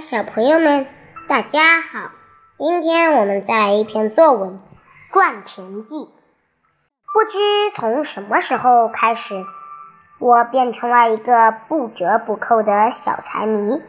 [0.00, 0.86] 小朋友们，
[1.28, 2.10] 大家好！
[2.56, 4.50] 今天我们再来一篇作文
[5.12, 5.96] 《赚钱记》。
[7.12, 7.38] 不知
[7.76, 9.44] 从什么时候开始，
[10.18, 13.82] 我变成了一个不折不扣的小财迷。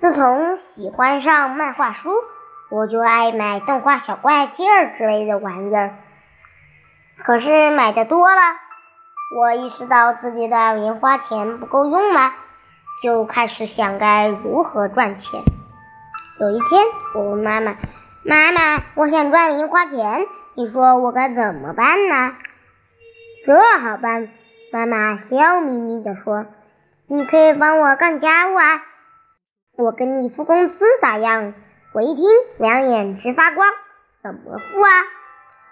[0.00, 2.10] 自从喜欢上漫画书，
[2.70, 5.98] 我就爱买动画小怪件儿之类的玩意儿。
[7.24, 8.40] 可是买的多了，
[9.38, 12.32] 我意识到自己的零花钱不够用了。
[13.02, 15.40] 就开始想该如何赚钱。
[16.40, 16.82] 有一天，
[17.14, 17.76] 我问妈妈
[18.24, 22.36] ：“妈妈，我想赚零花钱，你说我该怎么办呢？”
[23.46, 24.28] 这好办，
[24.72, 26.46] 妈妈笑眯眯地说
[27.06, 28.82] ：“你可以帮我干家务啊，
[29.76, 31.54] 我给你付工资咋样？”
[31.94, 32.24] 我一听，
[32.58, 33.68] 两眼直发光
[34.20, 34.90] ：“怎么付啊？”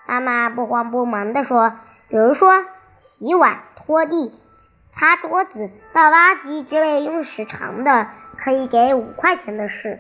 [0.07, 1.73] 妈妈不慌不忙地说
[2.09, 2.65] ：“比如说，
[2.97, 4.33] 洗碗、拖地。”
[4.97, 9.99] 擦桌子、倒垃圾之类用时长的，可以给五块钱的事；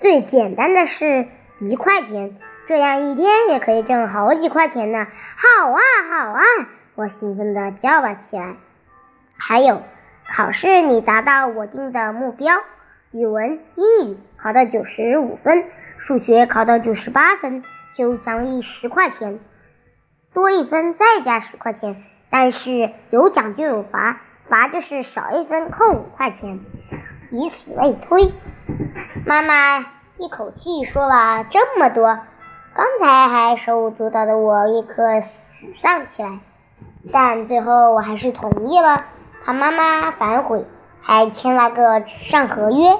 [0.00, 1.28] 最简单的事
[1.60, 5.06] 一块钱，这样一天也可以挣好几块钱呢！
[5.36, 6.42] 好啊，好啊！
[6.96, 8.56] 我兴奋地叫了起来。
[9.36, 9.82] 还有，
[10.28, 12.56] 考试你达到我定的目标，
[13.12, 15.64] 语文、英语考到九十五分，
[15.96, 17.62] 数学考到九十八分，
[17.94, 19.38] 就奖励十块钱，
[20.34, 22.02] 多一分再加十块钱。
[22.30, 26.60] 但是有奖就有罚，罚就是少一分扣五块钱，
[27.30, 28.32] 以此类推。
[29.26, 29.78] 妈妈
[30.18, 32.18] 一口气说了这么多，
[32.74, 36.40] 刚才还手舞足蹈的我立刻沮丧起来。
[37.12, 39.06] 但最后我还是同意了，
[39.44, 40.66] 怕妈妈反悔，
[41.00, 42.90] 还签了个纸上合约。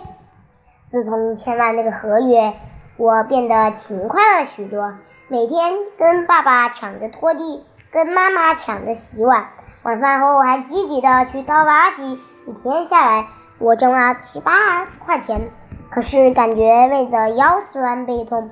[0.90, 2.54] 自从签了那个合约，
[2.96, 4.94] 我变得勤快了许多，
[5.28, 7.62] 每天跟爸爸抢着拖地。
[7.90, 9.46] 跟妈妈抢着洗碗，
[9.82, 12.18] 晚饭后还积极的去倒垃圾。
[12.46, 13.26] 一天下来，
[13.58, 15.50] 我挣了七八块钱，
[15.90, 18.50] 可是感觉累得腰酸背痛。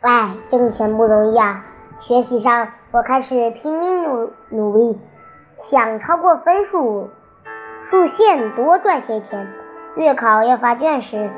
[0.00, 1.64] 哎，挣钱不容易啊！
[2.00, 5.00] 学习上，我开始拼命努努力，
[5.60, 7.10] 想超过分数
[7.88, 9.48] 数线，多赚些钱。
[9.94, 11.30] 月考要发卷时，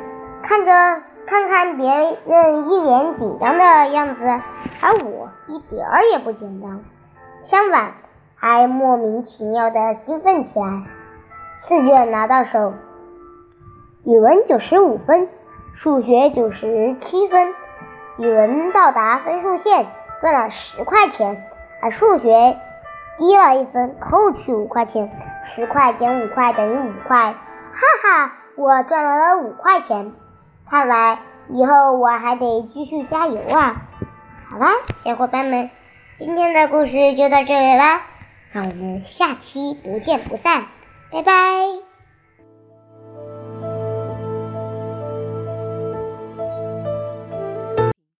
[0.42, 1.02] 看着。
[1.26, 1.90] 看看别
[2.26, 4.22] 人一脸紧张的样子，
[4.80, 6.80] 而我一点儿也不紧张，
[7.42, 7.94] 相反，
[8.36, 10.84] 还莫名其妙的兴奋起来。
[11.62, 12.74] 试卷拿到手，
[14.04, 15.28] 语文九十五分，
[15.74, 17.54] 数学九十七分，
[18.18, 19.86] 语文到达分数线，
[20.20, 21.42] 赚了十块钱，
[21.80, 22.58] 而数学
[23.18, 25.10] 低了一分，扣去五块钱，
[25.54, 30.12] 十块减五块等于五块，哈哈，我赚了五块钱。
[30.68, 33.82] 看来以后我还得继续加油啊！
[34.50, 35.70] 好啦，小伙伴们，
[36.14, 38.02] 今天的故事就到这里啦，
[38.52, 40.66] 让我们下期不见不散，
[41.10, 41.93] 拜拜。